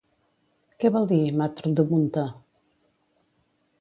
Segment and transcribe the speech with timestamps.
[0.83, 2.25] Què vol dir Mātr-damunt-ā?